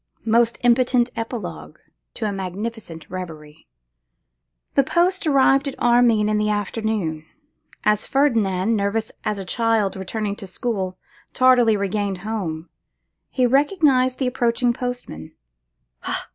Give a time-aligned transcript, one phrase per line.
[0.25, 1.77] Most impotent epilogue
[2.15, 3.67] to a magnificent reverie!
[4.73, 7.23] The post arrived at Armine in the afternoon.
[7.83, 10.97] As Ferdinand, nervous as a child returning to school,
[11.35, 12.67] tardily regained home,
[13.29, 15.33] he recognised the approaching postman.